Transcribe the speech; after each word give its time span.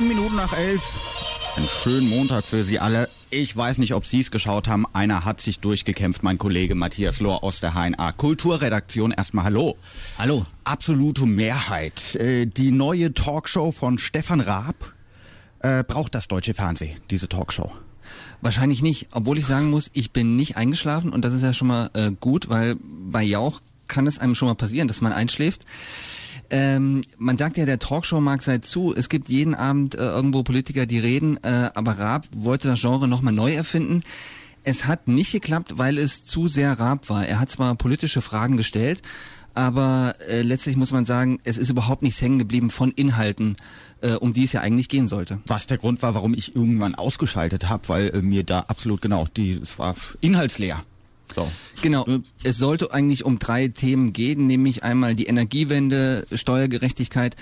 Zehn 0.00 0.08
Minuten 0.08 0.36
nach 0.36 0.54
elf. 0.54 0.98
Einen 1.56 1.68
schönen 1.68 2.08
Montag 2.08 2.48
für 2.48 2.64
Sie 2.64 2.78
alle. 2.78 3.10
Ich 3.28 3.54
weiß 3.54 3.76
nicht, 3.76 3.92
ob 3.92 4.06
Sie 4.06 4.20
es 4.20 4.30
geschaut 4.30 4.66
haben. 4.66 4.86
Einer 4.94 5.26
hat 5.26 5.42
sich 5.42 5.60
durchgekämpft, 5.60 6.22
mein 6.22 6.38
Kollege 6.38 6.74
Matthias 6.74 7.20
Lohr 7.20 7.44
aus 7.44 7.60
der 7.60 7.74
HNA 7.74 8.12
Kulturredaktion. 8.12 9.10
Erstmal 9.10 9.44
Hallo. 9.44 9.76
Hallo. 10.16 10.46
Absolute 10.64 11.26
Mehrheit. 11.26 12.14
Äh, 12.14 12.46
die 12.46 12.70
neue 12.70 13.12
Talkshow 13.12 13.72
von 13.72 13.98
Stefan 13.98 14.40
Raab 14.40 14.94
äh, 15.58 15.84
braucht 15.84 16.14
das 16.14 16.28
deutsche 16.28 16.54
Fernsehen, 16.54 16.98
diese 17.10 17.28
Talkshow. 17.28 17.70
Wahrscheinlich 18.40 18.80
nicht, 18.80 19.08
obwohl 19.12 19.36
ich 19.36 19.44
sagen 19.44 19.68
muss, 19.68 19.90
ich 19.92 20.12
bin 20.12 20.34
nicht 20.34 20.56
eingeschlafen 20.56 21.12
und 21.12 21.26
das 21.26 21.34
ist 21.34 21.42
ja 21.42 21.52
schon 21.52 21.68
mal 21.68 21.90
äh, 21.92 22.10
gut, 22.18 22.48
weil 22.48 22.76
bei 22.80 23.22
Jauch 23.22 23.60
kann 23.86 24.06
es 24.06 24.18
einem 24.18 24.34
schon 24.34 24.48
mal 24.48 24.54
passieren, 24.54 24.88
dass 24.88 25.02
man 25.02 25.12
einschläft. 25.12 25.66
Ähm, 26.50 27.02
man 27.16 27.38
sagt 27.38 27.56
ja, 27.56 27.64
der 27.64 27.78
Talkshow-Markt 27.78 28.44
sei 28.44 28.58
zu. 28.58 28.94
Es 28.94 29.08
gibt 29.08 29.28
jeden 29.28 29.54
Abend 29.54 29.94
äh, 29.94 29.98
irgendwo 29.98 30.42
Politiker, 30.42 30.86
die 30.86 30.98
reden, 30.98 31.38
äh, 31.42 31.70
aber 31.74 31.92
Raab 31.92 32.26
wollte 32.32 32.68
das 32.68 32.80
Genre 32.80 33.06
nochmal 33.06 33.32
neu 33.32 33.54
erfinden. 33.54 34.02
Es 34.62 34.86
hat 34.86 35.08
nicht 35.08 35.32
geklappt, 35.32 35.78
weil 35.78 35.96
es 35.96 36.24
zu 36.24 36.48
sehr 36.48 36.78
Raab 36.78 37.08
war. 37.08 37.26
Er 37.26 37.40
hat 37.40 37.50
zwar 37.50 37.74
politische 37.76 38.20
Fragen 38.20 38.56
gestellt, 38.56 39.00
aber 39.54 40.16
äh, 40.28 40.42
letztlich 40.42 40.76
muss 40.76 40.92
man 40.92 41.06
sagen, 41.06 41.40
es 41.44 41.56
ist 41.56 41.70
überhaupt 41.70 42.02
nichts 42.02 42.20
hängen 42.20 42.38
geblieben 42.38 42.70
von 42.70 42.92
Inhalten, 42.92 43.56
äh, 44.00 44.14
um 44.14 44.32
die 44.32 44.44
es 44.44 44.52
ja 44.52 44.60
eigentlich 44.60 44.88
gehen 44.88 45.08
sollte. 45.08 45.38
Was 45.46 45.66
der 45.66 45.78
Grund 45.78 46.02
war, 46.02 46.14
warum 46.14 46.34
ich 46.34 46.54
irgendwann 46.54 46.94
ausgeschaltet 46.94 47.68
habe, 47.68 47.88
weil 47.88 48.08
äh, 48.08 48.22
mir 48.22 48.44
da 48.44 48.60
absolut 48.60 49.00
genau, 49.00 49.26
die, 49.36 49.52
es 49.52 49.78
war 49.78 49.94
inhaltsleer. 50.20 50.82
So. 51.34 51.50
Genau. 51.82 52.06
Es 52.42 52.58
sollte 52.58 52.92
eigentlich 52.92 53.24
um 53.24 53.38
drei 53.38 53.68
Themen 53.68 54.12
gehen, 54.12 54.46
nämlich 54.46 54.82
einmal 54.82 55.14
die 55.14 55.26
Energiewende, 55.26 56.26
Steuergerechtigkeit 56.32 57.36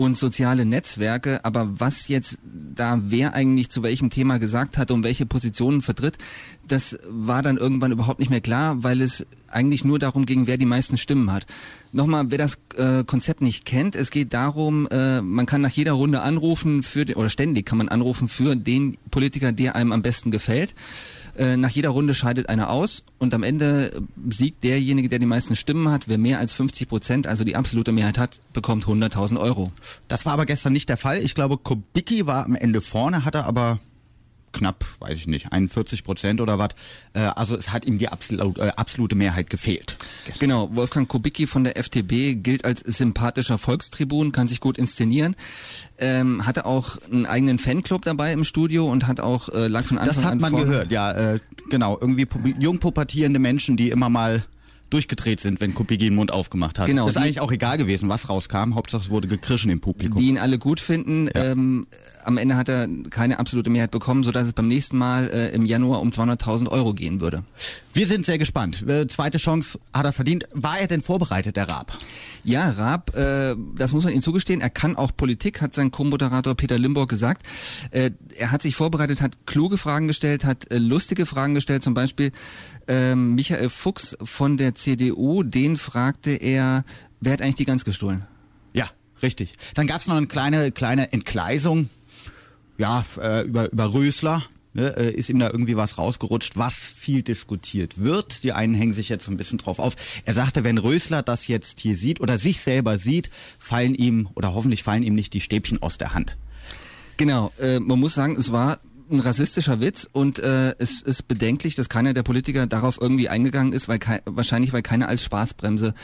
und 0.00 0.16
soziale 0.16 0.64
Netzwerke. 0.64 1.44
Aber 1.44 1.78
was 1.78 2.08
jetzt 2.08 2.38
da 2.74 3.00
wer 3.04 3.34
eigentlich 3.34 3.68
zu 3.68 3.82
welchem 3.82 4.08
Thema 4.08 4.38
gesagt 4.38 4.78
hat 4.78 4.90
und 4.90 5.04
welche 5.04 5.26
Positionen 5.26 5.82
vertritt, 5.82 6.16
das 6.66 6.98
war 7.06 7.42
dann 7.42 7.58
irgendwann 7.58 7.92
überhaupt 7.92 8.18
nicht 8.18 8.30
mehr 8.30 8.40
klar, 8.40 8.82
weil 8.82 9.02
es 9.02 9.26
eigentlich 9.48 9.84
nur 9.84 9.98
darum 9.98 10.24
ging, 10.24 10.46
wer 10.46 10.56
die 10.56 10.64
meisten 10.64 10.96
Stimmen 10.96 11.30
hat. 11.30 11.44
Nochmal, 11.92 12.30
wer 12.30 12.38
das 12.38 12.58
äh, 12.76 13.04
Konzept 13.04 13.42
nicht 13.42 13.64
kennt, 13.64 13.94
es 13.94 14.10
geht 14.10 14.32
darum, 14.32 14.86
äh, 14.90 15.20
man 15.20 15.44
kann 15.44 15.60
nach 15.60 15.70
jeder 15.70 15.92
Runde 15.92 16.22
anrufen 16.22 16.82
für 16.82 17.04
den, 17.04 17.16
oder 17.16 17.28
ständig 17.28 17.66
kann 17.66 17.76
man 17.76 17.88
anrufen 17.88 18.28
für 18.28 18.56
den 18.56 18.96
Politiker, 19.10 19.52
der 19.52 19.74
einem 19.76 19.92
am 19.92 20.02
besten 20.02 20.30
gefällt. 20.30 20.74
Äh, 21.36 21.56
nach 21.56 21.70
jeder 21.70 21.90
Runde 21.90 22.14
scheidet 22.14 22.48
einer 22.48 22.70
aus 22.70 23.02
und 23.18 23.34
am 23.34 23.42
Ende 23.42 23.79
siegt 24.30 24.64
derjenige, 24.64 25.08
der 25.08 25.18
die 25.18 25.26
meisten 25.26 25.56
Stimmen 25.56 25.88
hat. 25.90 26.08
Wer 26.08 26.18
mehr 26.18 26.38
als 26.38 26.52
50 26.52 26.88
Prozent, 26.88 27.26
also 27.26 27.44
die 27.44 27.56
absolute 27.56 27.92
Mehrheit 27.92 28.18
hat, 28.18 28.40
bekommt 28.52 28.84
100.000 28.84 29.38
Euro. 29.38 29.70
Das 30.08 30.26
war 30.26 30.32
aber 30.32 30.46
gestern 30.46 30.72
nicht 30.72 30.88
der 30.88 30.96
Fall. 30.96 31.18
Ich 31.18 31.34
glaube, 31.34 31.56
Kubicki 31.56 32.26
war 32.26 32.44
am 32.44 32.54
Ende 32.54 32.80
vorne, 32.80 33.24
hat 33.24 33.34
er 33.34 33.46
aber 33.46 33.78
knapp, 34.52 34.84
weiß 34.98 35.16
ich 35.18 35.26
nicht, 35.26 35.52
41 35.52 36.04
Prozent 36.04 36.40
oder 36.40 36.58
was. 36.58 36.70
Äh, 37.14 37.20
also 37.20 37.56
es 37.56 37.72
hat 37.72 37.84
ihm 37.84 37.98
die 37.98 38.08
absolut, 38.08 38.58
äh, 38.58 38.72
absolute 38.76 39.14
Mehrheit 39.14 39.50
gefehlt. 39.50 39.96
Genau, 40.38 40.74
Wolfgang 40.74 41.08
Kubicki 41.08 41.46
von 41.46 41.64
der 41.64 41.76
FDP 41.76 42.34
gilt 42.34 42.64
als 42.64 42.80
sympathischer 42.80 43.58
Volkstribun, 43.58 44.32
kann 44.32 44.48
sich 44.48 44.60
gut 44.60 44.78
inszenieren, 44.78 45.36
ähm, 45.98 46.46
hatte 46.46 46.66
auch 46.66 46.96
einen 47.10 47.26
eigenen 47.26 47.58
Fanclub 47.58 48.04
dabei 48.04 48.32
im 48.32 48.44
Studio 48.44 48.90
und 48.90 49.06
hat 49.06 49.20
auch 49.20 49.48
äh, 49.50 49.68
lag 49.68 49.84
von 49.84 49.98
Anfang 49.98 50.10
an 50.10 50.16
Das 50.16 50.24
hat 50.24 50.40
man 50.40 50.56
gehört, 50.56 50.90
ja, 50.90 51.12
äh, 51.12 51.40
genau. 51.68 51.98
Irgendwie 52.00 52.26
jungpubertierende 52.58 53.38
Menschen, 53.38 53.76
die 53.76 53.90
immer 53.90 54.08
mal 54.08 54.44
durchgedreht 54.90 55.40
sind, 55.40 55.60
wenn 55.60 55.74
Kupigi 55.74 56.06
den 56.06 56.14
Mund 56.14 56.32
aufgemacht 56.32 56.78
hat. 56.78 56.86
Genau. 56.86 57.08
Ist 57.08 57.16
eigentlich 57.16 57.40
auch 57.40 57.52
egal 57.52 57.78
gewesen, 57.78 58.08
was 58.08 58.28
rauskam. 58.28 58.74
Hauptsache 58.74 59.02
es 59.02 59.10
wurde 59.10 59.28
gekrischen 59.28 59.70
im 59.70 59.80
Publikum. 59.80 60.20
Die 60.20 60.28
ihn 60.28 60.38
alle 60.38 60.58
gut 60.58 60.80
finden. 60.80 61.28
Ja. 61.34 61.52
Ähm, 61.52 61.86
am 62.24 62.36
Ende 62.36 62.56
hat 62.56 62.68
er 62.68 62.88
keine 63.08 63.38
absolute 63.38 63.70
Mehrheit 63.70 63.90
bekommen, 63.90 64.22
sodass 64.22 64.46
es 64.46 64.52
beim 64.52 64.68
nächsten 64.68 64.98
Mal 64.98 65.28
äh, 65.28 65.48
im 65.50 65.64
Januar 65.64 66.00
um 66.00 66.10
200.000 66.10 66.68
Euro 66.68 66.92
gehen 66.92 67.20
würde. 67.20 67.44
Wir 67.92 68.06
sind 68.06 68.24
sehr 68.24 68.38
gespannt. 68.38 68.86
Äh, 68.88 69.08
zweite 69.08 69.38
Chance 69.38 69.78
hat 69.92 70.04
er 70.04 70.12
verdient. 70.12 70.44
War 70.52 70.78
er 70.78 70.86
denn 70.86 71.00
vorbereitet, 71.00 71.56
der 71.56 71.68
Raab? 71.68 71.98
Ja, 72.44 72.70
Raab, 72.70 73.16
äh, 73.16 73.56
das 73.74 73.92
muss 73.92 74.04
man 74.04 74.12
ihm 74.12 74.20
zugestehen. 74.20 74.60
Er 74.60 74.70
kann 74.70 74.94
auch 74.94 75.10
Politik, 75.16 75.60
hat 75.60 75.74
sein 75.74 75.90
Co-Moderator 75.90 76.54
Peter 76.54 76.78
Limburg 76.78 77.08
gesagt. 77.08 77.42
Äh, 77.90 78.12
er 78.36 78.52
hat 78.52 78.62
sich 78.62 78.76
vorbereitet, 78.76 79.20
hat 79.20 79.44
kluge 79.44 79.76
Fragen 79.76 80.06
gestellt, 80.06 80.44
hat 80.44 80.70
äh, 80.70 80.78
lustige 80.78 81.26
Fragen 81.26 81.54
gestellt. 81.54 81.82
Zum 81.82 81.94
Beispiel 81.94 82.30
ähm, 82.86 83.34
Michael 83.34 83.68
Fuchs 83.68 84.16
von 84.22 84.56
der 84.56 84.76
CDU, 84.76 85.42
den 85.42 85.76
fragte 85.76 86.30
er, 86.30 86.84
wer 87.20 87.32
hat 87.32 87.42
eigentlich 87.42 87.56
die 87.56 87.64
Gans 87.64 87.84
gestohlen? 87.84 88.24
Ja, 88.72 88.88
richtig. 89.20 89.54
Dann 89.74 89.88
gab 89.88 90.00
es 90.00 90.06
noch 90.06 90.16
eine 90.16 90.28
kleine, 90.28 90.70
kleine 90.70 91.12
Entgleisung, 91.12 91.90
ja, 92.78 93.04
äh, 93.20 93.42
über, 93.42 93.72
über 93.72 93.92
Rösler. 93.92 94.44
Ne, 94.72 94.96
äh, 94.96 95.10
ist 95.10 95.28
ihm 95.28 95.40
da 95.40 95.50
irgendwie 95.50 95.76
was 95.76 95.98
rausgerutscht, 95.98 96.56
was 96.56 96.76
viel 96.76 97.24
diskutiert 97.24 97.98
wird. 97.98 98.44
Die 98.44 98.52
einen 98.52 98.74
hängen 98.74 98.92
sich 98.92 99.08
jetzt 99.08 99.24
so 99.24 99.32
ein 99.32 99.36
bisschen 99.36 99.58
drauf 99.58 99.80
auf. 99.80 99.96
Er 100.24 100.32
sagte, 100.32 100.62
wenn 100.62 100.78
Rösler 100.78 101.24
das 101.24 101.48
jetzt 101.48 101.80
hier 101.80 101.96
sieht 101.96 102.20
oder 102.20 102.38
sich 102.38 102.60
selber 102.60 102.96
sieht, 102.96 103.30
fallen 103.58 103.96
ihm 103.96 104.28
oder 104.34 104.54
hoffentlich 104.54 104.84
fallen 104.84 105.02
ihm 105.02 105.14
nicht 105.14 105.34
die 105.34 105.40
Stäbchen 105.40 105.82
aus 105.82 105.98
der 105.98 106.14
Hand. 106.14 106.36
Genau, 107.16 107.52
äh, 107.58 107.80
man 107.80 107.98
muss 107.98 108.14
sagen, 108.14 108.36
es 108.36 108.52
war 108.52 108.78
ein 109.10 109.20
rassistischer 109.20 109.80
Witz 109.80 110.08
und 110.10 110.38
äh, 110.38 110.74
es 110.78 111.02
ist 111.02 111.26
bedenklich, 111.26 111.74
dass 111.74 111.88
keiner 111.88 112.14
der 112.14 112.22
Politiker 112.22 112.66
darauf 112.66 113.00
irgendwie 113.00 113.28
eingegangen 113.28 113.72
ist, 113.72 113.88
weil 113.88 113.98
wahrscheinlich 114.24 114.72
weil 114.72 114.82
keiner 114.82 115.08
als 115.08 115.24
Spaßbremse 115.24 115.94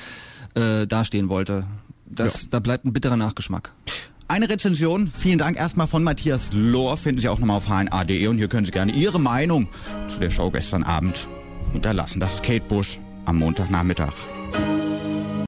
äh, 0.54 0.86
dastehen 0.86 1.28
wollte. 1.28 1.66
Das, 2.04 2.42
ja. 2.42 2.48
Da 2.50 2.60
bleibt 2.60 2.84
ein 2.84 2.92
bitterer 2.92 3.16
Nachgeschmack. 3.16 3.72
Eine 4.36 4.50
Rezension, 4.50 5.10
vielen 5.16 5.38
Dank 5.38 5.56
erstmal 5.56 5.86
von 5.86 6.04
Matthias 6.04 6.50
Lohr, 6.52 6.98
finden 6.98 7.22
Sie 7.22 7.28
auch 7.30 7.38
nochmal 7.38 7.56
auf 7.56 7.70
hna.de 7.70 8.26
und 8.26 8.36
hier 8.36 8.48
können 8.48 8.66
Sie 8.66 8.70
gerne 8.70 8.92
Ihre 8.92 9.18
Meinung 9.18 9.66
zu 10.08 10.20
der 10.20 10.28
Show 10.28 10.50
gestern 10.50 10.82
Abend 10.82 11.26
hinterlassen. 11.72 12.20
Das 12.20 12.34
ist 12.34 12.42
Kate 12.42 12.66
Bush 12.68 13.00
am 13.24 13.38
Montagnachmittag. 13.38 14.12